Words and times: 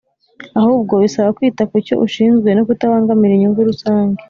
ahubwo 0.59 0.93
bisaba 1.03 1.33
kwita 1.37 1.63
ku 1.69 1.75
cyo 1.85 1.95
ushinzwe 2.05 2.49
no 2.53 2.63
kutabangamira 2.67 3.31
inyungu 3.35 3.69
rusange 3.69 4.19